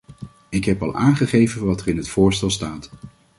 Ik 0.49 0.65
heb 0.65 0.81
al 0.81 0.95
aangegeven 0.95 1.65
wat 1.65 1.81
er 1.81 1.87
in 1.87 1.97
het 1.97 2.09
voorstel 2.09 2.49
staat. 2.49 2.89